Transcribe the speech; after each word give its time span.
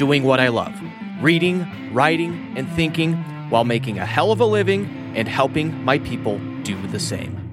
doing 0.00 0.24
what 0.24 0.40
I 0.40 0.48
love 0.48 0.72
reading, 1.20 1.92
writing, 1.92 2.54
and 2.56 2.66
thinking 2.70 3.12
while 3.50 3.64
making 3.64 3.98
a 3.98 4.06
hell 4.06 4.32
of 4.32 4.40
a 4.40 4.46
living 4.46 5.12
and 5.14 5.28
helping 5.28 5.84
my 5.84 5.98
people 5.98 6.38
do 6.62 6.86
the 6.86 6.98
same. 6.98 7.52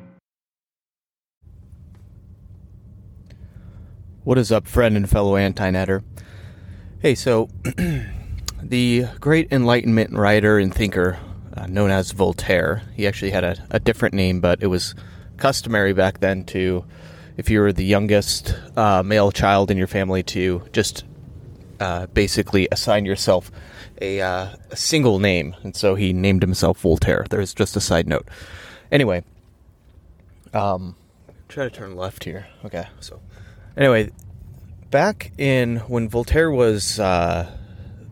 What 4.24 4.38
is 4.38 4.50
up, 4.50 4.66
friend 4.66 4.96
and 4.96 5.10
fellow 5.10 5.36
anti 5.36 5.70
netter? 5.72 6.04
Hey, 7.02 7.16
so 7.16 7.50
the 8.64 9.08
great 9.20 9.52
Enlightenment 9.52 10.14
writer 10.14 10.58
and 10.58 10.74
thinker 10.74 11.20
uh, 11.54 11.68
known 11.68 11.92
as 11.92 12.12
Voltaire, 12.12 12.84
he 12.96 13.06
actually 13.06 13.32
had 13.32 13.44
a, 13.44 13.58
a 13.72 13.82
different 13.82 14.16
name, 14.16 14.40
but 14.40 14.64
it 14.64 14.68
was 14.68 14.96
customary 15.36 15.92
back 15.92 16.22
then 16.22 16.46
to 16.46 16.86
if 17.36 17.50
you 17.50 17.60
were 17.60 17.74
the 17.74 17.84
youngest 17.84 18.58
uh, 18.78 19.04
male 19.04 19.34
child 19.34 19.70
in 19.70 19.78
your 19.78 19.88
family, 19.88 20.24
to 20.24 20.64
just 20.72 21.04
uh, 21.80 22.08
basically 22.08 22.68
assign 22.72 23.06
yourself 23.06 23.52
a, 24.02 24.22
uh, 24.22 24.56
a, 24.72 24.76
single 24.76 25.20
name. 25.20 25.56
And 25.64 25.76
so 25.76 25.96
he 25.96 26.14
named 26.14 26.42
himself 26.42 26.80
Voltaire. 26.82 27.26
There's 27.30 27.54
just 27.54 27.76
a 27.76 27.82
side 27.82 28.08
note. 28.08 28.28
Anyway, 28.92 29.24
um, 30.54 30.96
try 31.48 31.64
to 31.64 31.70
turn 31.70 31.96
left 31.96 32.24
here. 32.24 32.48
Okay, 32.66 32.88
so 33.00 33.20
anyway, 33.76 34.12
back 34.90 35.32
in 35.38 35.78
when 35.88 36.10
Voltaire 36.10 36.52
was 36.52 37.00
uh, 37.00 37.52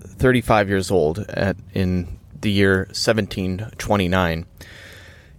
35 0.02 0.70
years 0.70 0.92
old 0.92 1.20
at 1.30 1.58
in 1.74 2.20
the 2.42 2.52
year 2.52 2.80
1729, 2.90 4.46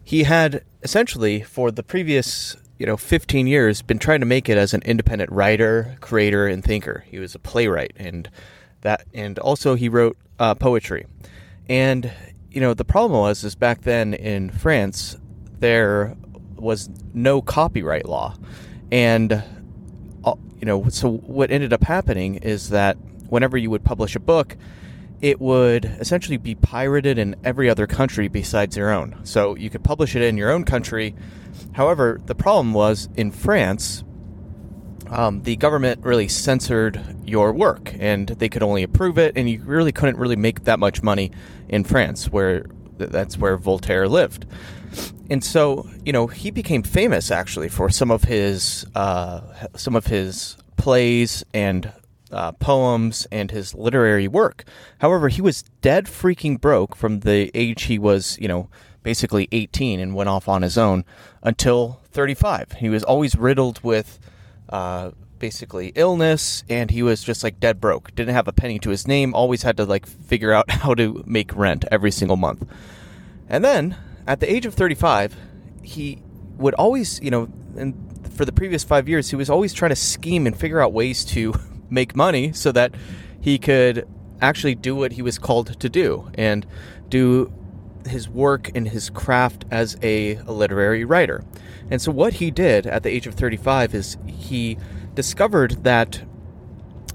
he 0.03 0.23
had 0.23 0.65
essentially 0.83 1.43
for 1.43 1.71
the 1.71 1.83
previous 1.83 2.57
you 2.79 2.87
know 2.87 2.97
15 2.97 3.47
years 3.47 3.83
been 3.83 3.99
trying 3.99 4.21
to 4.21 4.27
make 4.27 4.49
it 4.49 4.59
as 4.59 4.75
an 4.75 4.83
independent 4.83 5.31
writer 5.33 5.97
creator 6.01 6.47
and 6.47 6.63
thinker. 6.65 7.05
He 7.09 7.19
was 7.19 7.35
a 7.35 7.39
playwright 7.39 7.93
and 7.97 8.29
that 8.83 9.07
and 9.15 9.39
also 9.39 9.75
he 9.75 9.89
wrote 9.89 10.17
uh, 10.39 10.55
poetry. 10.55 11.07
And 11.69 12.11
you 12.51 12.61
know 12.61 12.75
the 12.75 12.85
problem 12.85 13.21
was 13.21 13.45
is 13.45 13.55
back 13.55 13.83
then 13.83 14.15
in 14.15 14.51
france 14.51 15.17
there 15.59 16.17
was 16.57 16.91
no 17.15 17.41
copyright 17.41 18.07
law. 18.07 18.35
And 18.93 19.43
uh, 20.25 20.35
you 20.61 20.67
know 20.67 20.89
so 20.89 21.11
what 21.11 21.51
ended 21.51 21.73
up 21.73 21.85
happening 21.85 22.37
is 22.37 22.71
that 22.71 22.97
whenever 23.29 23.57
you 23.57 23.71
would 23.71 23.85
publish 23.85 24.15
a 24.17 24.21
book 24.21 24.57
it 25.23 25.41
would 25.41 25.87
essentially 25.87 26.37
be 26.37 26.55
pirated 26.55 27.17
in 27.17 27.35
every 27.43 27.71
other 27.71 27.87
country 27.87 28.29
besides 28.29 28.77
your 28.77 28.91
own. 28.91 29.19
So 29.25 29.57
you 29.57 29.71
could 29.71 29.83
publish 29.83 30.15
it 30.15 30.21
in 30.21 30.37
your 30.37 30.51
own 30.51 30.65
country 30.65 31.15
However, 31.73 32.21
the 32.27 32.35
problem 32.35 32.73
was 32.73 33.09
in 33.17 33.31
France, 33.31 34.05
um, 35.11 35.43
the 35.43 35.57
government 35.57 36.05
really 36.05 36.29
censored 36.29 37.01
your 37.25 37.53
work, 37.53 37.95
and 37.99 38.29
they 38.29 38.49
could 38.49 38.63
only 38.63 38.83
approve 38.83 39.19
it, 39.19 39.37
and 39.37 39.49
you 39.49 39.63
really 39.63 39.93
couldn't 39.93 40.19
really 40.19 40.37
make 40.37 40.65
that 40.65 40.79
much 40.79 41.03
money 41.03 41.31
in 41.69 41.85
France, 41.85 42.31
where 42.31 42.67
that's 42.99 43.39
where 43.39 43.57
Voltaire 43.57 44.09
lived. 44.09 44.47
And 45.29 45.43
so, 45.45 45.89
you 46.05 46.13
know, 46.13 46.27
he 46.27 46.51
became 46.51 46.83
famous 46.83 47.31
actually 47.31 47.69
for 47.69 47.91
some 47.91 48.11
of 48.11 48.25
his 48.25 48.87
uh, 48.95 49.41
some 49.75 49.97
of 49.97 50.07
his 50.07 50.57
plays 50.77 51.45
and 51.53 51.93
uh, 52.31 52.53
poems 52.53 53.27
and 53.31 53.51
his 53.51 53.75
literary 53.75 54.29
work. 54.29 54.65
However, 55.01 55.29
he 55.29 55.41
was 55.41 55.63
dead 55.81 56.07
freaking 56.07 56.61
broke 56.61 56.97
from 56.97 57.21
the 57.21 57.51
age 57.55 57.85
he 57.85 57.99
was, 57.99 58.39
you 58.41 58.49
know, 58.49 58.69
basically 59.07 59.47
18 59.53 60.01
and 60.01 60.17
went 60.17 60.29
off 60.29 60.49
on 60.49 60.63
his 60.63 60.77
own 60.77 61.05
until 61.41 62.01
35. 62.11 62.73
He 62.81 62.89
was 62.89 63.05
always 63.05 63.37
riddled 63.37 63.81
with 63.85 64.19
uh, 64.69 65.13
basically 65.39 65.93
illness 65.95 66.65
and 66.69 66.91
he 66.91 67.05
was 67.05 67.23
just 67.23 67.45
like 67.45 67.61
dead 67.61 67.81
broke. 67.81 68.13
Didn't 68.17 68.35
have 68.35 68.49
a 68.49 68.53
penny 68.53 68.81
to 68.81 68.91
his 68.91 69.07
name, 69.07 69.33
always 69.33 69.63
had 69.63 69.77
to 69.77 69.85
like 69.85 70.07
figure 70.07 70.53
out 70.53 70.69
how 70.83 70.93
to 70.95 71.23
make 71.25 71.55
rent 71.55 71.85
every 71.93 72.11
single 72.11 72.37
month. 72.37 72.69
And 73.49 73.65
then 73.65 73.97
at 74.27 74.41
the 74.41 74.53
age 74.53 74.67
of 74.67 74.75
35, 74.75 75.37
he 75.85 76.21
would 76.57 76.75
always, 76.75 77.21
you 77.23 77.31
know, 77.31 77.49
and 77.77 77.95
for 78.33 78.45
the 78.45 78.51
previous 78.51 78.83
5 78.83 79.09
years 79.09 79.31
he 79.31 79.37
was 79.37 79.49
always 79.49 79.73
trying 79.73 79.91
to 79.91 79.97
scheme 79.97 80.49
and 80.49 80.59
figure 80.59 80.81
out 80.81 80.93
ways 80.93 81.25
to 81.27 81.55
make 81.91 82.17
money 82.17 82.53
so 82.53 82.73
that 82.73 82.93
he 83.41 83.57
could 83.57 84.05
actually 84.41 84.75
do 84.75 84.97
what 84.97 85.13
he 85.13 85.23
was 85.23 85.39
called 85.39 85.79
to 85.79 85.89
do 85.89 86.29
and 86.35 86.67
do 87.09 87.53
his 88.09 88.29
work 88.29 88.71
and 88.75 88.89
his 88.89 89.11
craft 89.11 89.65
as 89.71 89.97
a, 90.03 90.37
literary 90.47 91.05
writer. 91.05 91.45
And 91.91 92.01
so, 92.01 92.11
what 92.11 92.35
he 92.35 92.51
did 92.51 92.87
at 92.87 93.03
the 93.03 93.11
age 93.11 93.27
of 93.27 93.35
35 93.35 93.95
is 93.95 94.17
he 94.27 94.79
discovered 95.15 95.85
that 95.85 96.23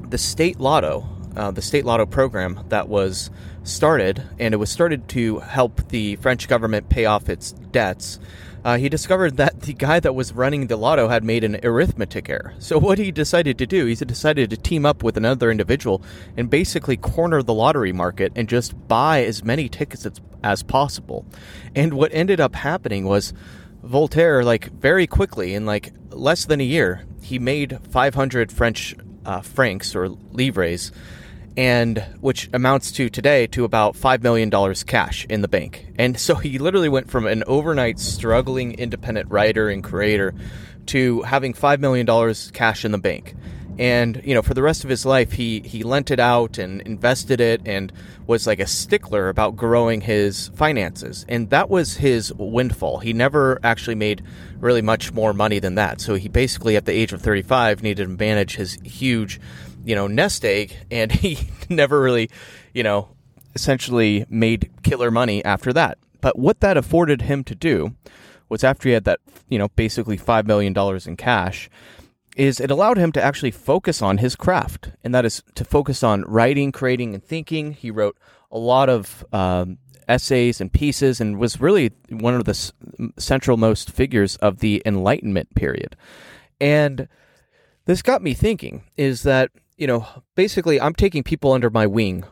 the 0.09 0.17
state 0.17 0.59
lotto, 0.59 1.07
uh, 1.35 1.51
the 1.51 1.61
state 1.61 1.85
lotto 1.85 2.05
program 2.05 2.63
that 2.69 2.87
was 2.87 3.29
started, 3.63 4.23
and 4.39 4.53
it 4.53 4.57
was 4.57 4.69
started 4.69 5.07
to 5.09 5.39
help 5.39 5.89
the 5.89 6.15
French 6.17 6.47
government 6.47 6.89
pay 6.89 7.05
off 7.05 7.29
its 7.29 7.51
debts 7.51 8.19
uh, 8.63 8.77
he 8.77 8.89
discovered 8.89 9.37
that 9.37 9.61
the 9.61 9.73
guy 9.73 9.99
that 9.99 10.13
was 10.13 10.33
running 10.33 10.67
the 10.67 10.75
lotto 10.75 11.07
had 11.07 11.23
made 11.23 11.43
an 11.43 11.59
arithmetic 11.63 12.29
error. 12.29 12.53
So, 12.59 12.77
what 12.77 12.99
he 12.99 13.11
decided 13.11 13.57
to 13.57 13.65
do, 13.65 13.85
he 13.85 13.95
decided 13.95 14.49
to 14.51 14.57
team 14.57 14.85
up 14.85 15.03
with 15.03 15.17
another 15.17 15.49
individual 15.49 16.03
and 16.37 16.49
basically 16.49 16.97
corner 16.97 17.41
the 17.41 17.53
lottery 17.53 17.91
market 17.91 18.31
and 18.35 18.47
just 18.47 18.87
buy 18.87 19.23
as 19.23 19.43
many 19.43 19.67
tickets 19.67 20.05
as, 20.05 20.21
as 20.43 20.63
possible. 20.63 21.25
And 21.75 21.93
what 21.93 22.13
ended 22.13 22.39
up 22.39 22.55
happening 22.55 23.05
was 23.05 23.33
Voltaire, 23.83 24.43
like 24.43 24.71
very 24.71 25.07
quickly, 25.07 25.55
in 25.55 25.65
like 25.65 25.93
less 26.09 26.45
than 26.45 26.61
a 26.61 26.65
year, 26.65 27.05
he 27.21 27.39
made 27.39 27.79
500 27.89 28.51
French 28.51 28.95
uh, 29.25 29.41
francs 29.41 29.95
or 29.95 30.09
livres 30.09 30.91
and 31.57 31.99
which 32.21 32.49
amounts 32.53 32.91
to 32.93 33.09
today 33.09 33.45
to 33.47 33.65
about 33.65 33.95
$5 33.95 34.23
million 34.23 34.49
cash 34.85 35.25
in 35.29 35.41
the 35.41 35.47
bank. 35.47 35.87
And 35.97 36.17
so 36.19 36.35
he 36.35 36.59
literally 36.59 36.89
went 36.89 37.09
from 37.09 37.27
an 37.27 37.43
overnight 37.45 37.99
struggling 37.99 38.73
independent 38.73 39.29
writer 39.29 39.69
and 39.69 39.83
creator 39.83 40.33
to 40.87 41.21
having 41.23 41.53
$5 41.53 41.79
million 41.79 42.33
cash 42.53 42.85
in 42.85 42.91
the 42.91 42.97
bank. 42.97 43.35
And, 43.79 44.21
you 44.23 44.35
know, 44.35 44.41
for 44.41 44.53
the 44.53 44.61
rest 44.61 44.83
of 44.83 44.89
his 44.89 45.05
life, 45.05 45.31
he, 45.31 45.61
he 45.61 45.83
lent 45.83 46.11
it 46.11 46.19
out 46.19 46.57
and 46.57 46.81
invested 46.81 47.41
it 47.41 47.61
and 47.65 47.91
was 48.27 48.45
like 48.45 48.59
a 48.59 48.67
stickler 48.67 49.29
about 49.29 49.55
growing 49.55 50.01
his 50.01 50.49
finances. 50.49 51.25
And 51.27 51.49
that 51.49 51.69
was 51.69 51.95
his 51.95 52.33
windfall. 52.33 52.99
He 52.99 53.13
never 53.13 53.59
actually 53.63 53.95
made 53.95 54.23
really 54.59 54.81
much 54.81 55.13
more 55.13 55.33
money 55.33 55.59
than 55.59 55.75
that. 55.75 56.01
So 56.01 56.15
he 56.15 56.27
basically, 56.27 56.75
at 56.75 56.85
the 56.85 56.91
age 56.91 57.13
of 57.13 57.21
35, 57.21 57.81
needed 57.81 58.03
to 58.03 58.09
manage 58.09 58.55
his 58.55 58.77
huge 58.83 59.39
you 59.85 59.95
know, 59.95 60.07
nest 60.07 60.45
egg, 60.45 60.75
and 60.89 61.11
he 61.11 61.39
never 61.69 62.01
really, 62.01 62.29
you 62.73 62.83
know, 62.83 63.09
essentially 63.55 64.25
made 64.29 64.71
killer 64.83 65.11
money 65.11 65.43
after 65.43 65.73
that. 65.73 65.97
But 66.21 66.37
what 66.37 66.59
that 66.59 66.77
afforded 66.77 67.23
him 67.23 67.43
to 67.45 67.55
do 67.55 67.95
was 68.49 68.63
after 68.63 68.89
he 68.89 68.93
had 68.93 69.05
that, 69.05 69.19
you 69.49 69.57
know, 69.57 69.69
basically 69.69 70.17
$5 70.17 70.45
million 70.45 70.75
in 71.05 71.17
cash, 71.17 71.69
is 72.41 72.59
it 72.59 72.71
allowed 72.71 72.97
him 72.97 73.11
to 73.11 73.21
actually 73.21 73.51
focus 73.51 74.01
on 74.01 74.17
his 74.17 74.35
craft. 74.35 74.89
And 75.03 75.13
that 75.13 75.25
is 75.25 75.43
to 75.53 75.63
focus 75.63 76.01
on 76.01 76.23
writing, 76.23 76.71
creating, 76.71 77.13
and 77.13 77.23
thinking. 77.23 77.73
He 77.73 77.91
wrote 77.91 78.17
a 78.51 78.57
lot 78.57 78.89
of 78.89 79.23
um, 79.31 79.77
essays 80.07 80.59
and 80.59 80.73
pieces 80.73 81.21
and 81.21 81.37
was 81.37 81.61
really 81.61 81.91
one 82.09 82.33
of 82.33 82.45
the 82.45 82.51
s- 82.51 82.73
central 83.19 83.57
most 83.57 83.91
figures 83.91 84.37
of 84.37 84.57
the 84.57 84.81
Enlightenment 84.87 85.53
period. 85.53 85.95
And 86.59 87.07
this 87.85 88.01
got 88.01 88.23
me 88.23 88.33
thinking 88.33 88.85
is 88.97 89.21
that 89.21 89.51
you 89.77 89.85
know, 89.85 90.07
basically, 90.35 90.81
I'm 90.81 90.93
taking 90.93 91.23
people 91.23 91.51
under 91.51 91.69
my 91.69 91.85
wing, 91.85 92.23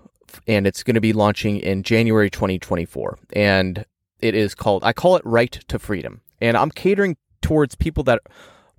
and 0.48 0.66
it's 0.66 0.84
going 0.84 0.96
to 0.96 1.02
be 1.02 1.14
launching 1.14 1.58
in 1.58 1.84
January 1.84 2.30
2024. 2.32 3.18
And 3.34 3.86
it 4.20 4.36
is 4.36 4.54
called, 4.56 4.84
I 4.84 4.94
call 4.94 5.16
it 5.16 5.24
Write 5.26 5.64
to 5.68 5.80
Freedom. 5.80 6.22
And 6.42 6.56
I'm 6.58 6.70
catering 6.72 7.18
towards 7.42 7.74
people 7.76 8.04
that 8.04 8.22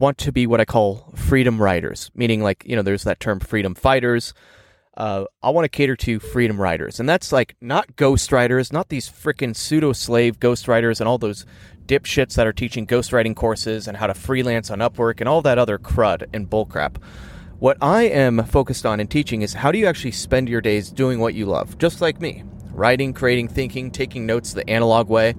want 0.01 0.19
to 0.19 0.33
be 0.33 0.47
what 0.47 0.61
I 0.61 0.65
call 0.65 1.13
freedom 1.15 1.63
writers, 1.63 2.11
meaning 2.15 2.43
like, 2.43 2.65
you 2.67 2.75
know, 2.75 2.83
there's 2.83 3.05
that 3.05 3.21
term 3.21 3.39
freedom 3.39 3.75
fighters. 3.75 4.35
Uh, 4.97 5.27
I 5.43 5.51
want 5.51 5.67
to 5.67 5.69
cater 5.69 5.95
to 5.97 6.19
freedom 6.19 6.61
writers. 6.61 6.99
And 6.99 7.09
that's 7.09 7.31
like 7.31 7.55
not 7.61 7.95
ghost 7.97 8.33
writers, 8.33 8.73
not 8.73 8.89
these 8.89 9.09
freaking 9.09 9.55
pseudo 9.55 9.93
slave 9.93 10.41
ghost 10.41 10.67
writers 10.67 11.01
and 11.01 11.09
all 11.09 11.19
those 11.19 11.47
dipshits 11.87 12.35
that 12.35 12.47
are 12.47 12.53
teaching 12.53 12.87
ghostwriting 12.87 13.37
courses 13.37 13.87
and 13.87 13.97
how 13.97 14.07
to 14.07 14.15
freelance 14.15 14.71
on 14.71 14.79
Upwork 14.79 15.21
and 15.21 15.29
all 15.29 15.43
that 15.43 15.59
other 15.59 15.79
crud 15.79 16.27
and 16.33 16.49
bullcrap. 16.49 16.97
What 17.59 17.77
I 17.83 18.05
am 18.05 18.43
focused 18.45 18.87
on 18.87 19.01
in 19.01 19.07
teaching 19.07 19.43
is 19.43 19.53
how 19.53 19.71
do 19.71 19.79
you 19.79 19.87
actually 19.87 20.13
spend 20.13 20.49
your 20.49 20.63
days 20.63 20.91
doing 20.91 21.21
what 21.21 21.35
you 21.35 21.45
love, 21.45 21.77
just 21.79 22.01
like 22.01 22.21
me 22.21 22.43
writing, 22.73 23.13
creating, 23.13 23.49
thinking, 23.49 23.91
taking 23.91 24.25
notes 24.25 24.55
the 24.55 24.69
analog 24.71 25.09
way. 25.09 25.35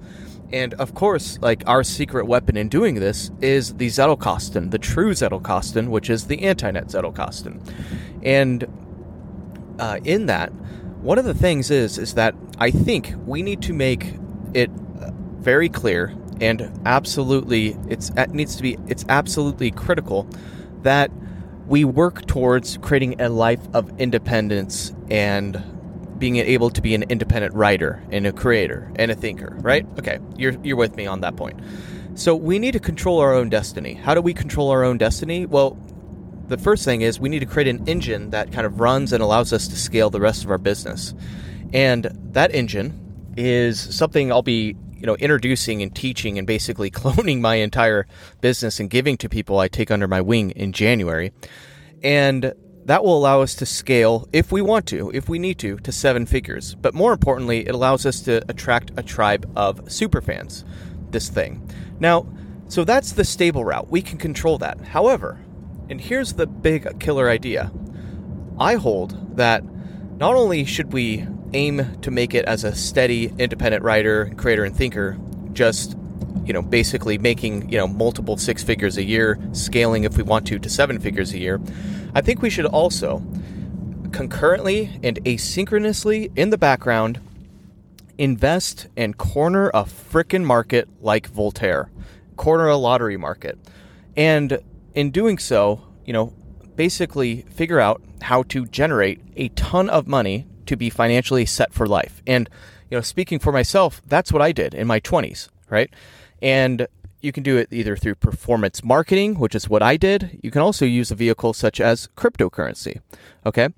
And 0.52 0.74
of 0.74 0.94
course, 0.94 1.38
like 1.40 1.62
our 1.66 1.82
secret 1.82 2.26
weapon 2.26 2.56
in 2.56 2.68
doing 2.68 2.96
this 2.96 3.30
is 3.40 3.74
the 3.74 3.86
Zettelkasten, 3.86 4.70
the 4.70 4.78
true 4.78 5.12
Zettelkasten, 5.12 5.88
which 5.88 6.10
is 6.10 6.26
the 6.26 6.42
anti-net 6.42 6.88
Zettelkasten. 6.88 7.60
And 8.22 8.66
uh, 9.78 9.98
in 10.04 10.26
that, 10.26 10.52
one 11.00 11.18
of 11.18 11.24
the 11.24 11.34
things 11.34 11.70
is 11.70 11.98
is 11.98 12.14
that 12.14 12.34
I 12.58 12.70
think 12.70 13.14
we 13.26 13.42
need 13.42 13.62
to 13.62 13.72
make 13.72 14.14
it 14.54 14.70
uh, 15.00 15.10
very 15.40 15.68
clear 15.68 16.14
and 16.40 16.80
absolutely 16.86 17.76
it's 17.88 18.10
it 18.16 18.30
needs 18.30 18.56
to 18.56 18.62
be 18.62 18.76
it's 18.86 19.04
absolutely 19.08 19.70
critical 19.70 20.28
that 20.82 21.10
we 21.66 21.84
work 21.84 22.26
towards 22.26 22.76
creating 22.78 23.20
a 23.20 23.28
life 23.28 23.60
of 23.74 23.90
independence 24.00 24.92
and 25.10 25.62
being 26.22 26.36
able 26.36 26.70
to 26.70 26.80
be 26.80 26.94
an 26.94 27.02
independent 27.10 27.52
writer 27.52 28.00
and 28.12 28.28
a 28.28 28.32
creator 28.32 28.88
and 28.94 29.10
a 29.10 29.14
thinker, 29.16 29.56
right? 29.58 29.84
Okay, 29.98 30.20
you're 30.36 30.54
you're 30.62 30.76
with 30.76 30.94
me 30.94 31.04
on 31.04 31.20
that 31.22 31.34
point. 31.34 31.58
So 32.14 32.36
we 32.36 32.60
need 32.60 32.74
to 32.74 32.78
control 32.78 33.18
our 33.18 33.34
own 33.34 33.48
destiny. 33.48 33.94
How 33.94 34.14
do 34.14 34.22
we 34.22 34.32
control 34.32 34.70
our 34.70 34.84
own 34.84 34.98
destiny? 34.98 35.46
Well, 35.46 35.76
the 36.46 36.58
first 36.58 36.84
thing 36.84 37.00
is 37.02 37.18
we 37.18 37.28
need 37.28 37.40
to 37.40 37.46
create 37.46 37.66
an 37.66 37.88
engine 37.88 38.30
that 38.30 38.52
kind 38.52 38.64
of 38.64 38.78
runs 38.78 39.12
and 39.12 39.20
allows 39.20 39.52
us 39.52 39.66
to 39.66 39.76
scale 39.76 40.10
the 40.10 40.20
rest 40.20 40.44
of 40.44 40.50
our 40.52 40.58
business. 40.58 41.12
And 41.72 42.04
that 42.34 42.54
engine 42.54 43.34
is 43.36 43.80
something 43.80 44.30
I'll 44.30 44.42
be, 44.42 44.76
you 44.94 45.06
know, 45.06 45.16
introducing 45.16 45.82
and 45.82 45.92
teaching 45.92 46.38
and 46.38 46.46
basically 46.46 46.90
cloning 47.02 47.40
my 47.40 47.56
entire 47.56 48.06
business 48.40 48.78
and 48.78 48.88
giving 48.88 49.16
to 49.16 49.28
people 49.28 49.58
I 49.58 49.66
take 49.66 49.90
under 49.90 50.06
my 50.06 50.20
wing 50.20 50.52
in 50.52 50.70
January. 50.70 51.32
And 52.00 52.54
that 52.84 53.04
will 53.04 53.16
allow 53.16 53.42
us 53.42 53.54
to 53.56 53.66
scale, 53.66 54.28
if 54.32 54.50
we 54.50 54.60
want 54.60 54.86
to, 54.86 55.10
if 55.14 55.28
we 55.28 55.38
need 55.38 55.58
to, 55.60 55.78
to 55.78 55.92
seven 55.92 56.26
figures. 56.26 56.74
But 56.74 56.94
more 56.94 57.12
importantly, 57.12 57.66
it 57.66 57.74
allows 57.74 58.04
us 58.06 58.20
to 58.22 58.42
attract 58.48 58.90
a 58.96 59.02
tribe 59.02 59.50
of 59.54 59.84
superfans, 59.84 60.64
this 61.10 61.28
thing. 61.28 61.68
Now, 62.00 62.26
so 62.68 62.84
that's 62.84 63.12
the 63.12 63.24
stable 63.24 63.64
route. 63.64 63.90
We 63.90 64.02
can 64.02 64.18
control 64.18 64.58
that. 64.58 64.80
However, 64.80 65.38
and 65.88 66.00
here's 66.00 66.32
the 66.32 66.46
big 66.46 66.98
killer 67.00 67.28
idea 67.28 67.70
I 68.58 68.74
hold 68.74 69.36
that 69.36 69.62
not 70.16 70.34
only 70.34 70.64
should 70.64 70.92
we 70.92 71.26
aim 71.52 72.00
to 72.00 72.10
make 72.10 72.34
it 72.34 72.44
as 72.46 72.64
a 72.64 72.74
steady, 72.74 73.32
independent 73.38 73.82
writer, 73.84 74.32
creator, 74.36 74.64
and 74.64 74.76
thinker, 74.76 75.18
just 75.52 75.96
you 76.44 76.52
know, 76.52 76.62
basically 76.62 77.18
making, 77.18 77.68
you 77.68 77.78
know, 77.78 77.86
multiple 77.86 78.36
six 78.36 78.62
figures 78.62 78.96
a 78.96 79.04
year, 79.04 79.38
scaling 79.52 80.04
if 80.04 80.16
we 80.16 80.22
want 80.22 80.46
to 80.48 80.58
to 80.58 80.68
seven 80.68 80.98
figures 80.98 81.32
a 81.32 81.38
year. 81.38 81.60
I 82.14 82.20
think 82.20 82.42
we 82.42 82.50
should 82.50 82.66
also 82.66 83.22
concurrently 84.12 84.98
and 85.02 85.22
asynchronously 85.24 86.30
in 86.36 86.50
the 86.50 86.58
background 86.58 87.20
invest 88.18 88.86
and 88.96 89.16
corner 89.16 89.68
a 89.70 89.84
frickin' 89.84 90.44
market 90.44 90.88
like 91.00 91.26
Voltaire, 91.28 91.90
corner 92.36 92.68
a 92.68 92.76
lottery 92.76 93.16
market. 93.16 93.58
And 94.16 94.58
in 94.94 95.10
doing 95.10 95.38
so, 95.38 95.82
you 96.04 96.12
know, 96.12 96.34
basically 96.76 97.42
figure 97.42 97.80
out 97.80 98.02
how 98.22 98.42
to 98.44 98.66
generate 98.66 99.20
a 99.36 99.48
ton 99.50 99.88
of 99.88 100.06
money 100.06 100.46
to 100.66 100.76
be 100.76 100.90
financially 100.90 101.46
set 101.46 101.72
for 101.72 101.86
life. 101.86 102.22
And, 102.26 102.48
you 102.90 102.96
know, 102.96 103.02
speaking 103.02 103.38
for 103.38 103.52
myself, 103.52 104.02
that's 104.06 104.32
what 104.32 104.42
I 104.42 104.52
did 104.52 104.74
in 104.74 104.86
my 104.86 105.00
20s, 105.00 105.48
right? 105.70 105.92
And 106.42 106.86
you 107.22 107.32
can 107.32 107.42
do 107.42 107.56
it 107.56 107.68
either 107.70 107.96
through 107.96 108.16
performance 108.16 108.82
marketing, 108.84 109.38
which 109.38 109.54
is 109.54 109.68
what 109.68 109.82
I 109.82 109.96
did. 109.96 110.40
You 110.42 110.50
can 110.50 110.60
also 110.60 110.84
use 110.84 111.10
a 111.10 111.14
vehicle 111.14 111.52
such 111.54 111.80
as 111.80 112.08
cryptocurrency. 112.16 113.00
Okay. 113.46 113.68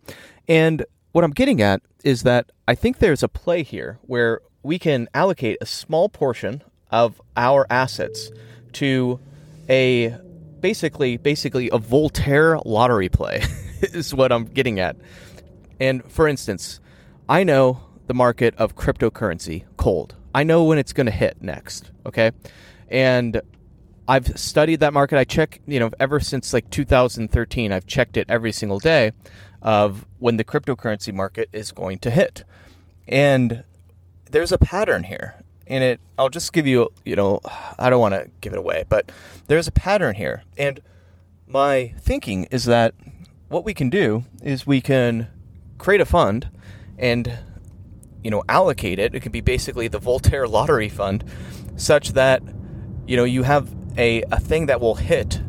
And 0.48 0.84
what 1.12 1.24
I'm 1.24 1.30
getting 1.30 1.60
at 1.60 1.82
is 2.02 2.22
that 2.22 2.50
I 2.66 2.74
think 2.74 2.98
there's 2.98 3.22
a 3.22 3.28
play 3.28 3.62
here 3.62 3.98
where 4.02 4.40
we 4.62 4.78
can 4.78 5.08
allocate 5.14 5.58
a 5.60 5.66
small 5.66 6.08
portion 6.08 6.62
of 6.90 7.20
our 7.36 7.66
assets 7.70 8.30
to 8.72 9.20
a 9.68 10.16
basically 10.60 11.18
basically 11.18 11.68
a 11.70 11.78
Voltaire 11.78 12.58
lottery 12.64 13.10
play 13.10 13.42
is 13.82 14.14
what 14.14 14.32
I'm 14.32 14.46
getting 14.46 14.80
at. 14.80 14.96
And 15.78 16.02
for 16.10 16.26
instance, 16.26 16.80
I 17.28 17.44
know 17.44 17.80
the 18.06 18.14
market 18.14 18.54
of 18.56 18.74
cryptocurrency 18.74 19.64
cold. 19.76 20.14
I 20.34 20.42
know 20.42 20.64
when 20.64 20.78
it's 20.78 20.92
going 20.92 21.06
to 21.06 21.12
hit 21.12 21.40
next, 21.40 21.92
okay? 22.04 22.32
And 22.88 23.40
I've 24.06 24.38
studied 24.38 24.80
that 24.80 24.92
market. 24.92 25.18
I 25.18 25.24
check, 25.24 25.60
you 25.66 25.80
know, 25.80 25.90
ever 25.98 26.20
since 26.20 26.52
like 26.52 26.68
2013, 26.70 27.72
I've 27.72 27.86
checked 27.86 28.16
it 28.16 28.26
every 28.28 28.52
single 28.52 28.78
day 28.78 29.12
of 29.62 30.04
when 30.18 30.36
the 30.36 30.44
cryptocurrency 30.44 31.14
market 31.14 31.48
is 31.52 31.72
going 31.72 31.98
to 32.00 32.10
hit. 32.10 32.44
And 33.08 33.64
there's 34.30 34.52
a 34.52 34.58
pattern 34.58 35.04
here. 35.04 35.36
And 35.66 35.82
it 35.82 36.00
I'll 36.18 36.28
just 36.28 36.52
give 36.52 36.66
you, 36.66 36.92
you 37.06 37.16
know, 37.16 37.40
I 37.78 37.88
don't 37.88 38.00
want 38.00 38.14
to 38.14 38.30
give 38.42 38.52
it 38.52 38.58
away, 38.58 38.84
but 38.88 39.10
there's 39.46 39.66
a 39.66 39.72
pattern 39.72 40.16
here. 40.16 40.42
And 40.58 40.80
my 41.46 41.94
thinking 41.98 42.44
is 42.50 42.64
that 42.64 42.94
what 43.48 43.64
we 43.64 43.72
can 43.72 43.88
do 43.88 44.24
is 44.42 44.66
we 44.66 44.82
can 44.82 45.28
create 45.78 46.02
a 46.02 46.04
fund 46.04 46.50
and 46.98 47.38
you 48.24 48.30
know, 48.30 48.42
allocate 48.48 48.98
it. 48.98 49.14
It 49.14 49.20
could 49.20 49.32
be 49.32 49.42
basically 49.42 49.86
the 49.86 49.98
Voltaire 49.98 50.48
lottery 50.48 50.88
fund, 50.88 51.22
such 51.76 52.14
that 52.14 52.42
you 53.06 53.16
know 53.16 53.24
you 53.24 53.44
have 53.44 53.72
a, 53.96 54.22
a 54.32 54.40
thing 54.40 54.66
that 54.66 54.80
will 54.80 54.96
hit 54.96 55.40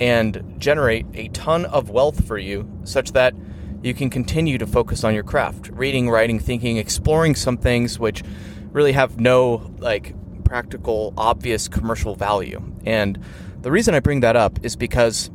and 0.00 0.54
generate 0.56 1.04
a 1.12 1.28
ton 1.28 1.66
of 1.66 1.90
wealth 1.90 2.26
for 2.26 2.38
you, 2.38 2.70
such 2.84 3.12
that 3.12 3.34
you 3.82 3.92
can 3.92 4.08
continue 4.08 4.56
to 4.58 4.66
focus 4.66 5.04
on 5.04 5.12
your 5.12 5.22
craft, 5.22 5.68
reading, 5.68 6.08
writing, 6.08 6.38
thinking, 6.38 6.76
exploring 6.78 7.34
some 7.34 7.58
things 7.58 7.98
which 7.98 8.22
really 8.72 8.92
have 8.92 9.20
no 9.20 9.70
like 9.78 10.14
practical, 10.44 11.12
obvious 11.16 11.68
commercial 11.68 12.14
value. 12.14 12.62
And 12.84 13.22
the 13.60 13.70
reason 13.70 13.94
I 13.94 14.00
bring 14.00 14.20
that 14.20 14.36
up 14.36 14.64
is 14.64 14.76
because, 14.76 15.30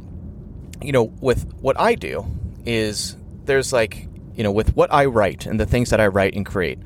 you 0.82 0.92
know, 0.92 1.04
with 1.22 1.52
what 1.60 1.80
I 1.80 1.96
do, 1.96 2.26
is 2.66 3.16
there's 3.46 3.72
like 3.72 4.08
you 4.36 4.44
know, 4.44 4.52
with 4.52 4.76
what 4.76 4.94
I 4.94 5.06
write 5.06 5.46
and 5.46 5.60
the 5.60 5.66
things 5.66 5.90
that 5.90 6.02
I 6.02 6.08
write 6.08 6.34
and 6.34 6.46
create, 6.46 6.80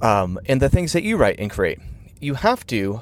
um, 0.00 0.38
and 0.46 0.60
the 0.60 0.68
things 0.68 0.92
that 0.92 1.02
you 1.02 1.16
write 1.16 1.38
and 1.38 1.50
create, 1.50 1.80
you 2.20 2.34
have 2.34 2.66
to, 2.68 3.00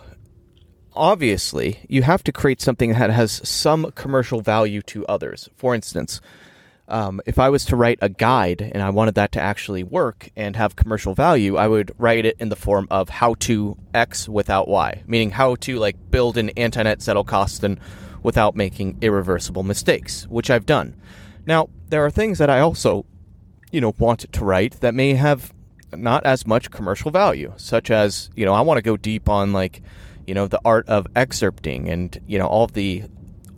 obviously, 0.95 1.81
you 1.89 2.03
have 2.03 2.23
to 2.25 2.33
create 2.33 2.61
something 2.61 2.93
that 2.93 3.11
has 3.11 3.47
some 3.49 3.91
commercial 3.93 4.41
value 4.41 4.83
to 4.83 5.07
others. 5.07 5.49
For 5.57 5.75
instance, 5.75 6.21
um, 6.89 7.21
if 7.27 7.39
I 7.39 7.49
was 7.49 7.65
to 7.67 7.77
write 7.77 7.99
a 8.01 8.09
guide 8.09 8.63
and 8.63 8.81
I 8.83 8.91
wanted 8.91 9.17
that 9.17 9.33
to 9.33 9.41
actually 9.41 9.83
work 9.83 10.31
and 10.37 10.55
have 10.55 10.77
commercial 10.77 11.15
value, 11.15 11.57
I 11.57 11.67
would 11.67 11.93
write 11.99 12.25
it 12.25 12.37
in 12.39 12.49
the 12.49 12.57
form 12.57 12.87
of 12.91 13.09
how 13.09 13.35
to 13.41 13.77
X 13.93 14.29
without 14.29 14.69
Y, 14.69 15.03
meaning 15.07 15.33
how 15.33 15.57
to 15.57 15.79
like 15.79 15.97
build 16.11 16.39
an 16.39 16.51
anti-net 16.51 17.01
Zettelkasten 17.01 17.79
without 18.23 18.55
making 18.55 18.99
irreversible 19.01 19.65
mistakes, 19.65 20.29
which 20.29 20.49
I've 20.49 20.67
done. 20.67 20.95
Now, 21.45 21.69
there 21.89 22.05
are 22.05 22.11
things 22.11 22.39
that 22.39 22.51
I 22.51 22.61
also 22.61 23.05
you 23.71 23.81
know, 23.81 23.95
want 23.99 24.21
to 24.33 24.45
write 24.45 24.81
that 24.81 24.95
may 24.95 25.15
have 25.15 25.53
not 25.93 26.25
as 26.27 26.47
much 26.47 26.71
commercial 26.71 27.11
value, 27.11 27.53
such 27.57 27.91
as, 27.91 28.31
you 28.35 28.45
know, 28.45 28.53
I 28.53 28.61
want 28.61 28.79
to 28.79 28.83
go 28.83 28.97
deep 28.97 29.29
on 29.29 29.53
like, 29.53 29.83
you 30.27 30.35
know, 30.35 30.47
the 30.47 30.61
art 30.65 30.89
of 30.89 31.07
excerpting 31.15 31.89
and, 31.89 32.19
you 32.27 32.39
know, 32.39 32.47
all 32.47 32.67
the 32.67 33.05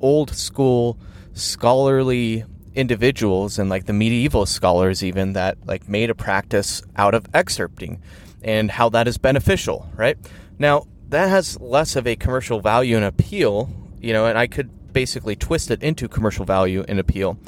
old 0.01 0.35
school 0.35 0.99
scholarly 1.33 2.45
individuals 2.75 3.59
and 3.59 3.69
like 3.71 3.87
the 3.87 3.93
medieval 3.93 4.47
scholars 4.47 5.03
even 5.03 5.33
that 5.33 5.59
like 5.67 5.89
made 5.89 6.11
a 6.11 6.15
practice 6.15 6.83
out 6.97 7.15
of 7.15 7.25
excerpting 7.33 7.99
and 8.43 8.71
how 8.71 8.89
that 8.89 9.09
is 9.09 9.19
beneficial, 9.19 9.91
right? 9.97 10.17
Now, 10.59 10.87
that 11.09 11.29
has 11.29 11.59
less 11.61 11.97
of 11.97 12.07
a 12.07 12.17
commercial 12.17 12.61
value 12.61 12.97
and 12.97 13.05
appeal, 13.05 13.71
you 14.01 14.13
know, 14.13 14.27
and 14.27 14.39
I 14.39 14.47
could 14.47 14.93
basically 14.93 15.37
twist 15.37 15.71
it 15.71 15.83
into 15.83 16.09
commercial 16.09 16.45
value 16.45 16.85
and 16.87 16.99
appeal 16.99 17.39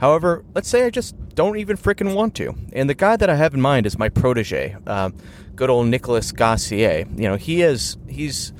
However, 0.00 0.44
let's 0.54 0.68
say 0.68 0.86
I 0.86 0.90
just 0.90 1.14
don't 1.34 1.58
even 1.58 1.76
freaking 1.76 2.14
want 2.14 2.34
to. 2.36 2.54
And 2.72 2.88
the 2.88 2.94
guy 2.94 3.16
that 3.16 3.28
I 3.28 3.36
have 3.36 3.52
in 3.52 3.60
mind 3.60 3.84
is 3.84 3.98
my 3.98 4.08
protege, 4.08 4.76
uh, 4.86 5.10
good 5.54 5.68
old 5.68 5.88
Nicholas 5.88 6.32
Gassier. 6.32 7.06
You 7.18 7.28
know, 7.28 7.36
he 7.36 7.60
is 7.60 7.98
he's 8.08 8.54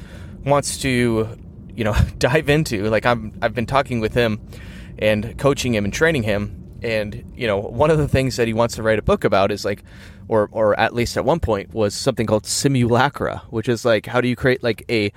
wants 0.45 0.79
to, 0.83 1.39
you 1.75 1.85
know, 1.85 1.95
dive 2.19 2.51
into 2.51 2.85
like 2.91 3.07
I'm 3.07 3.33
I've 3.41 3.55
been 3.55 3.67
talking 3.67 4.01
with 4.01 4.13
him 4.13 4.39
and 4.99 5.37
coaching 5.39 5.75
him 5.75 5.85
and 5.85 5.95
training 5.95 6.25
him. 6.25 6.57
And 6.83 7.33
you 7.35 7.47
know, 7.47 7.59
one 7.59 7.91
of 7.91 7.97
the 7.97 8.09
things 8.09 8.37
that 8.37 8.47
he 8.47 8.53
wants 8.53 8.77
to 8.77 8.83
write 8.83 8.99
a 8.99 9.03
book 9.03 9.25
about 9.25 9.51
is 9.51 9.65
like, 9.65 9.83
or 10.29 10.51
or 10.53 10.79
at 10.79 10.95
least 10.95 11.17
at 11.17 11.25
one 11.25 11.41
point 11.41 11.73
was 11.73 11.95
something 11.95 12.27
called 12.27 12.45
simulacra, 12.45 13.43
which 13.49 13.69
is 13.69 13.87
like 13.87 14.05
how 14.05 14.21
do 14.21 14.29
you 14.29 14.37
create 14.37 14.63
like 14.63 14.85
a 14.91 15.11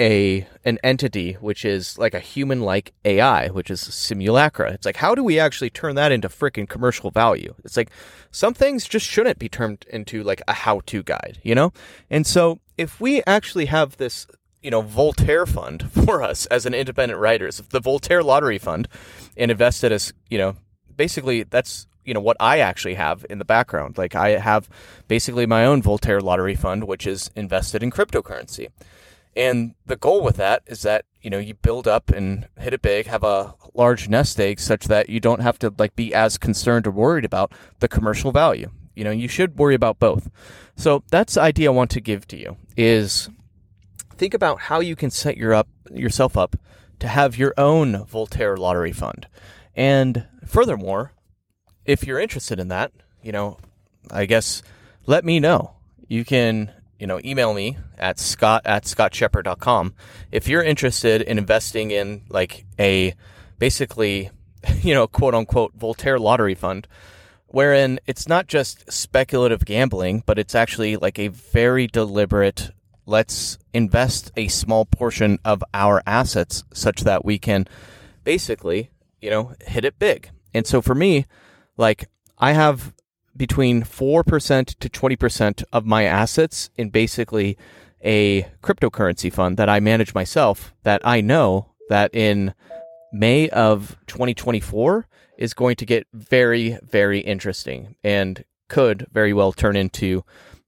a 0.00 0.46
an 0.64 0.78
entity 0.82 1.34
which 1.34 1.64
is 1.64 1.98
like 1.98 2.14
a 2.14 2.20
human 2.20 2.62
like 2.62 2.92
AI, 3.04 3.48
which 3.48 3.70
is 3.70 3.80
simulacra. 3.80 4.72
It's 4.72 4.86
like 4.86 4.96
how 4.96 5.14
do 5.14 5.22
we 5.22 5.38
actually 5.38 5.70
turn 5.70 5.94
that 5.96 6.10
into 6.10 6.28
freaking 6.28 6.68
commercial 6.68 7.10
value? 7.10 7.54
It's 7.64 7.76
like 7.76 7.90
some 8.30 8.54
things 8.54 8.88
just 8.88 9.06
shouldn't 9.06 9.38
be 9.38 9.48
turned 9.48 9.84
into 9.90 10.22
like 10.22 10.42
a 10.48 10.54
how 10.54 10.80
to 10.86 11.02
guide, 11.02 11.38
you 11.42 11.54
know? 11.54 11.72
And 12.08 12.26
so 12.26 12.58
if 12.78 13.00
we 13.00 13.22
actually 13.26 13.66
have 13.66 13.98
this 13.98 14.26
you 14.62 14.70
know, 14.70 14.82
Voltaire 14.82 15.46
fund 15.46 15.90
for 16.04 16.22
us 16.22 16.46
as 16.46 16.66
an 16.66 16.74
independent 16.74 17.18
writers, 17.18 17.62
the 17.70 17.80
Voltaire 17.80 18.22
Lottery 18.22 18.58
Fund, 18.58 18.88
and 19.36 19.50
invested 19.50 19.90
as, 19.90 20.12
you 20.28 20.36
know, 20.36 20.56
basically 20.96 21.44
that's 21.44 21.86
you 22.04 22.14
know 22.14 22.20
what 22.20 22.36
I 22.40 22.58
actually 22.58 22.94
have 22.94 23.24
in 23.30 23.38
the 23.38 23.44
background. 23.44 23.98
Like 23.98 24.14
I 24.14 24.30
have 24.30 24.68
basically 25.08 25.46
my 25.46 25.64
own 25.64 25.82
Voltaire 25.82 26.20
lottery 26.20 26.54
fund, 26.54 26.84
which 26.84 27.06
is 27.06 27.30
invested 27.36 27.82
in 27.82 27.90
cryptocurrency. 27.90 28.68
And 29.36 29.74
the 29.86 29.96
goal 29.96 30.22
with 30.22 30.36
that 30.36 30.62
is 30.66 30.82
that 30.82 31.04
you 31.22 31.30
know 31.30 31.38
you 31.38 31.54
build 31.54 31.86
up 31.86 32.10
and 32.10 32.48
hit 32.58 32.74
it 32.74 32.82
big, 32.82 33.06
have 33.06 33.24
a 33.24 33.54
large 33.74 34.08
nest 34.08 34.40
egg, 34.40 34.58
such 34.58 34.86
that 34.86 35.08
you 35.08 35.20
don't 35.20 35.40
have 35.40 35.58
to 35.60 35.72
like 35.78 35.94
be 35.94 36.12
as 36.14 36.38
concerned 36.38 36.86
or 36.86 36.90
worried 36.90 37.24
about 37.24 37.52
the 37.78 37.88
commercial 37.88 38.32
value. 38.32 38.70
You 38.94 39.04
know, 39.04 39.10
you 39.10 39.28
should 39.28 39.56
worry 39.58 39.74
about 39.74 39.98
both. 39.98 40.30
So 40.76 41.04
that's 41.10 41.34
the 41.34 41.42
idea 41.42 41.70
I 41.70 41.74
want 41.74 41.90
to 41.92 42.00
give 42.00 42.26
to 42.28 42.36
you 42.36 42.56
is 42.76 43.30
think 44.16 44.34
about 44.34 44.60
how 44.60 44.80
you 44.80 44.96
can 44.96 45.10
set 45.10 45.36
your 45.36 45.54
up 45.54 45.68
yourself 45.90 46.36
up 46.36 46.56
to 46.98 47.08
have 47.08 47.38
your 47.38 47.54
own 47.56 48.04
Voltaire 48.04 48.56
lottery 48.56 48.92
fund. 48.92 49.26
And 49.74 50.26
furthermore, 50.46 51.12
if 51.84 52.06
you're 52.06 52.20
interested 52.20 52.60
in 52.60 52.68
that, 52.68 52.92
you 53.22 53.32
know, 53.32 53.58
I 54.10 54.26
guess 54.26 54.62
let 55.06 55.24
me 55.24 55.40
know. 55.40 55.72
You 56.08 56.24
can, 56.24 56.72
you 57.00 57.06
know, 57.06 57.18
email 57.24 57.54
me 57.54 57.78
at 57.98 58.18
scott 58.18 58.62
at 58.66 58.84
scottscheper.com 58.84 59.94
if 60.30 60.46
you're 60.46 60.62
interested 60.62 61.22
in 61.22 61.38
investing 61.38 61.90
in 61.90 62.22
like 62.28 62.66
a 62.78 63.14
basically, 63.58 64.30
you 64.82 64.94
know, 64.94 65.06
quote 65.06 65.34
unquote 65.34 65.74
Voltaire 65.74 66.18
lottery 66.18 66.54
fund, 66.54 66.86
wherein 67.46 67.98
it's 68.06 68.28
not 68.28 68.46
just 68.46 68.90
speculative 68.92 69.64
gambling, 69.64 70.22
but 70.26 70.38
it's 70.38 70.54
actually 70.54 70.96
like 70.96 71.18
a 71.18 71.28
very 71.28 71.86
deliberate 71.86 72.70
let's 73.06 73.58
invest 73.74 74.30
a 74.36 74.46
small 74.48 74.84
portion 74.84 75.38
of 75.44 75.64
our 75.74 76.02
assets 76.06 76.62
such 76.72 77.00
that 77.00 77.24
we 77.24 77.38
can 77.38 77.66
basically, 78.22 78.90
you 79.20 79.30
know, 79.30 79.52
hit 79.66 79.84
it 79.84 79.98
big. 79.98 80.30
And 80.54 80.66
so 80.66 80.80
for 80.80 80.94
me, 80.94 81.26
like 81.76 82.08
I 82.38 82.52
have 82.52 82.94
between 83.40 83.82
4% 83.82 84.78
to 84.80 84.88
20% 84.90 85.64
of 85.72 85.86
my 85.86 86.04
assets 86.04 86.68
in 86.76 86.90
basically 86.90 87.56
a 88.04 88.42
cryptocurrency 88.62 89.32
fund 89.32 89.56
that 89.56 89.66
I 89.66 89.80
manage 89.80 90.12
myself 90.12 90.74
that 90.82 91.00
I 91.06 91.22
know 91.22 91.70
that 91.88 92.14
in 92.14 92.52
May 93.14 93.48
of 93.48 93.96
2024 94.08 95.08
is 95.38 95.54
going 95.54 95.76
to 95.76 95.86
get 95.86 96.06
very, 96.12 96.78
very 96.82 97.20
interesting 97.20 97.96
and 98.04 98.44
could 98.68 99.06
very 99.10 99.32
well 99.32 99.52
turn 99.52 99.74
into 99.74 100.22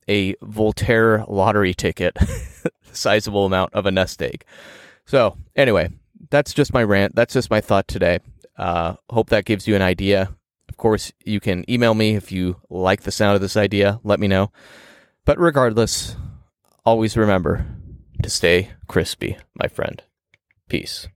a 0.09 0.35
Voltaire 0.41 1.27
lottery 1.29 1.75
ticket, 1.75 2.17
sizable 2.91 3.45
amount 3.45 3.75
of 3.75 3.85
a 3.85 3.91
nest 3.91 4.23
egg. 4.23 4.47
So, 5.05 5.37
anyway, 5.55 5.91
that's 6.31 6.55
just 6.55 6.73
my 6.73 6.83
rant. 6.83 7.15
That's 7.15 7.35
just 7.35 7.51
my 7.51 7.61
thought 7.61 7.87
today. 7.87 8.21
Uh, 8.57 8.95
hope 9.11 9.29
that 9.29 9.45
gives 9.45 9.69
you 9.69 9.77
an 9.77 9.83
idea 9.83 10.35
course, 10.83 11.13
you 11.25 11.39
can 11.39 11.65
email 11.71 11.95
me 11.95 12.17
if 12.17 12.33
you 12.33 12.57
like 12.69 13.03
the 13.03 13.13
sound 13.13 13.37
of 13.37 13.41
this 13.41 13.57
idea. 13.57 14.01
Let 14.03 14.19
me 14.19 14.27
know. 14.27 14.51
But 15.25 15.39
regardless, 15.39 16.17
always 16.85 17.17
remember 17.17 17.65
to 18.25 18.29
stay 18.29 18.73
crispy, 18.89 19.39
my 19.55 19.69
friend. 19.69 20.03
Peace. 20.69 21.07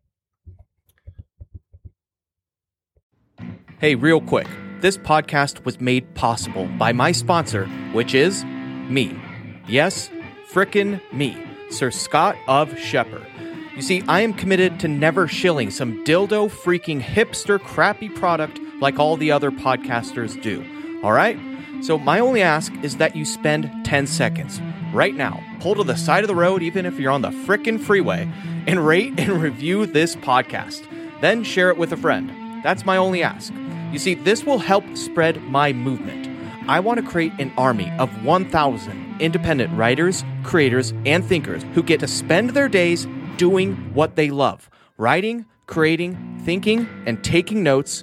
Hey, 3.80 3.96
real 3.96 4.20
quick. 4.20 4.46
This 4.80 4.96
podcast 4.96 5.64
was 5.64 5.80
made 5.80 6.14
possible 6.14 6.68
by 6.78 6.92
my 6.92 7.10
sponsor, 7.10 7.66
which 7.92 8.14
is 8.14 8.44
me. 8.88 9.18
Yes, 9.66 10.10
frickin' 10.52 11.00
me, 11.12 11.36
Sir 11.70 11.90
Scott 11.90 12.36
of 12.46 12.70
Scheper. 12.74 13.26
You 13.74 13.82
see, 13.82 14.04
I 14.06 14.20
am 14.20 14.32
committed 14.32 14.78
to 14.80 14.88
never 14.88 15.26
shilling 15.26 15.70
some 15.70 16.04
dildo 16.04 16.50
freaking 16.50 17.00
hipster 17.00 17.58
crappy 17.58 18.08
product 18.08 18.60
like 18.80 18.98
all 18.98 19.16
the 19.16 19.30
other 19.30 19.50
podcasters 19.50 20.40
do. 20.40 20.64
All 21.02 21.12
right? 21.12 21.38
So, 21.82 21.98
my 21.98 22.18
only 22.18 22.42
ask 22.42 22.72
is 22.82 22.96
that 22.96 23.14
you 23.14 23.24
spend 23.24 23.70
10 23.84 24.06
seconds 24.06 24.60
right 24.92 25.14
now, 25.14 25.42
pull 25.60 25.74
to 25.74 25.84
the 25.84 25.96
side 25.96 26.24
of 26.24 26.28
the 26.28 26.34
road, 26.34 26.62
even 26.62 26.86
if 26.86 26.98
you're 26.98 27.12
on 27.12 27.22
the 27.22 27.30
frickin' 27.30 27.78
freeway, 27.80 28.28
and 28.66 28.86
rate 28.86 29.18
and 29.18 29.42
review 29.42 29.86
this 29.86 30.16
podcast. 30.16 30.86
Then 31.20 31.44
share 31.44 31.70
it 31.70 31.78
with 31.78 31.92
a 31.92 31.96
friend. 31.96 32.30
That's 32.64 32.86
my 32.86 32.96
only 32.96 33.22
ask. 33.22 33.52
You 33.92 33.98
see, 33.98 34.14
this 34.14 34.44
will 34.44 34.58
help 34.58 34.84
spread 34.96 35.42
my 35.44 35.72
movement. 35.72 36.28
I 36.68 36.80
want 36.80 36.98
to 36.98 37.06
create 37.06 37.32
an 37.38 37.52
army 37.56 37.92
of 37.98 38.24
1,000 38.24 39.20
independent 39.20 39.72
writers, 39.76 40.24
creators, 40.42 40.92
and 41.04 41.24
thinkers 41.24 41.62
who 41.74 41.82
get 41.82 42.00
to 42.00 42.08
spend 42.08 42.50
their 42.50 42.68
days 42.68 43.06
doing 43.36 43.74
what 43.94 44.16
they 44.16 44.30
love 44.30 44.68
writing, 44.98 45.44
creating, 45.66 46.40
thinking, 46.44 46.88
and 47.06 47.22
taking 47.22 47.62
notes 47.62 48.02